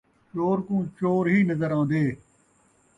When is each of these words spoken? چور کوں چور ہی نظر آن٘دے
چور 0.33 0.57
کوں 0.67 0.81
چور 0.97 1.23
ہی 1.31 1.39
نظر 1.49 1.69
آن٘دے 1.79 2.03